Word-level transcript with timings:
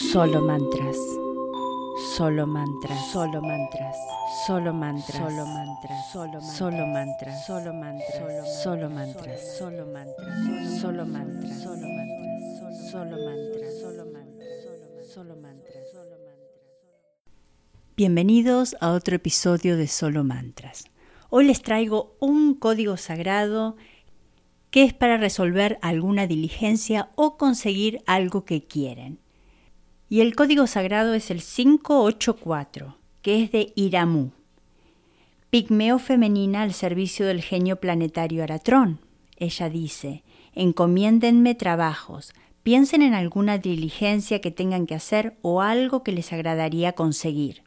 Solo 0.00 0.40
mantras. 0.40 0.96
Solo 2.16 2.46
mantras. 2.46 3.12
Solo 3.12 3.42
mantras. 3.42 3.96
Solo 4.46 4.72
mantras. 4.72 5.14
Solo 5.28 5.44
mantras. 5.44 6.56
Solo 6.56 6.86
mantras. 6.86 7.46
Solo 7.46 7.74
mantras. 7.74 8.62
Solo 8.62 8.88
mantras. 8.88 9.58
Solo 9.58 9.84
mantras. 9.84 10.80
Solo 10.80 11.04
mantras. 11.04 11.60
Solo 11.60 11.84
mantras. 11.84 12.90
Solo 12.90 13.16
mantras. 13.26 13.78
Solo 13.78 14.06
mantras. 14.06 15.12
Solo 15.12 15.36
mantras. 15.36 15.84
Bienvenidos 17.94 18.76
a 18.80 18.92
otro 18.92 19.16
episodio 19.16 19.76
de 19.76 19.86
Solo 19.86 20.24
Mantras. 20.24 20.84
Hoy 21.28 21.44
les 21.44 21.60
traigo 21.60 22.16
un 22.20 22.54
código 22.54 22.96
sagrado 22.96 23.76
que 24.70 24.82
es 24.82 24.94
para 24.94 25.18
resolver 25.18 25.78
alguna 25.82 26.26
diligencia 26.26 27.10
o 27.16 27.36
conseguir 27.36 28.02
algo 28.06 28.46
que 28.46 28.64
quieren. 28.64 29.18
Y 30.12 30.22
el 30.22 30.34
código 30.34 30.66
sagrado 30.66 31.14
es 31.14 31.30
el 31.30 31.40
584, 31.40 32.96
que 33.22 33.44
es 33.44 33.52
de 33.52 33.72
Iramu, 33.76 34.32
pigmeo 35.50 36.00
femenina 36.00 36.62
al 36.62 36.72
servicio 36.72 37.26
del 37.26 37.42
genio 37.42 37.76
planetario 37.76 38.42
Aratrón. 38.42 38.98
Ella 39.36 39.70
dice, 39.70 40.24
encomiéndenme 40.52 41.54
trabajos, 41.54 42.32
piensen 42.64 43.02
en 43.02 43.14
alguna 43.14 43.58
diligencia 43.58 44.40
que 44.40 44.50
tengan 44.50 44.86
que 44.86 44.96
hacer 44.96 45.36
o 45.42 45.62
algo 45.62 46.02
que 46.02 46.10
les 46.10 46.32
agradaría 46.32 46.92
conseguir. 46.94 47.62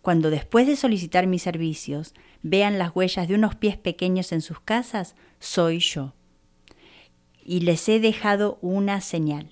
Cuando 0.00 0.30
después 0.30 0.66
de 0.66 0.74
solicitar 0.74 1.28
mis 1.28 1.42
servicios 1.42 2.12
vean 2.42 2.76
las 2.76 2.90
huellas 2.96 3.28
de 3.28 3.36
unos 3.36 3.54
pies 3.54 3.76
pequeños 3.76 4.32
en 4.32 4.40
sus 4.40 4.58
casas, 4.58 5.14
soy 5.38 5.78
yo. 5.78 6.12
Y 7.44 7.60
les 7.60 7.88
he 7.88 8.00
dejado 8.00 8.58
una 8.62 9.00
señal. 9.00 9.51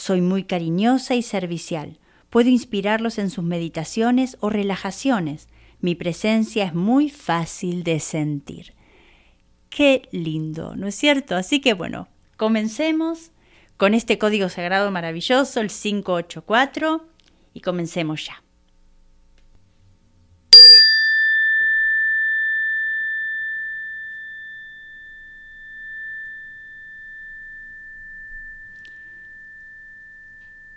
Soy 0.00 0.22
muy 0.22 0.44
cariñosa 0.44 1.14
y 1.14 1.20
servicial. 1.20 1.98
Puedo 2.30 2.48
inspirarlos 2.48 3.18
en 3.18 3.28
sus 3.28 3.44
meditaciones 3.44 4.38
o 4.40 4.48
relajaciones. 4.48 5.46
Mi 5.80 5.94
presencia 5.94 6.64
es 6.64 6.72
muy 6.72 7.10
fácil 7.10 7.84
de 7.84 8.00
sentir. 8.00 8.72
Qué 9.68 10.08
lindo, 10.10 10.74
¿no 10.74 10.86
es 10.86 10.94
cierto? 10.94 11.36
Así 11.36 11.60
que 11.60 11.74
bueno, 11.74 12.08
comencemos 12.38 13.30
con 13.76 13.92
este 13.92 14.16
código 14.16 14.48
sagrado 14.48 14.90
maravilloso, 14.90 15.60
el 15.60 15.68
584, 15.68 17.06
y 17.52 17.60
comencemos 17.60 18.24
ya. 18.24 18.42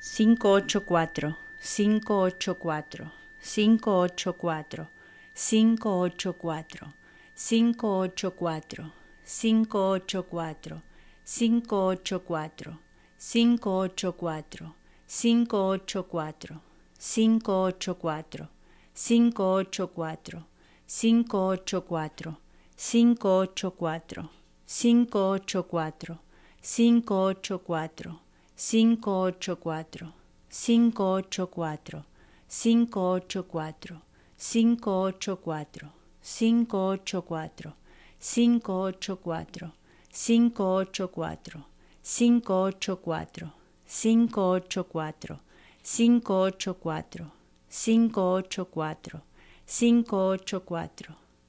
584, 0.06 1.34
584, 1.62 3.09
584, 3.40 4.90
584, 5.34 6.94
584, 7.34 8.92
584, 9.23 10.82
584, 10.84 10.84
584, 11.23 12.78
584, 13.18 14.73
584, 15.08 16.60
584, 16.98 18.50
584, 20.86 22.38
584, 22.76 24.30
584, 24.67 26.20
584, 26.62 28.23
584, 28.66 30.14
584, 30.50 32.06
584, 32.47 34.02
584, 34.38 35.92
584, 35.92 35.92
584, 36.38 37.73
584, 38.21 39.73
584, 40.14 41.64
584, 42.02 43.52
584, 43.83 45.42
584, 45.82 46.93
584, 47.67 49.23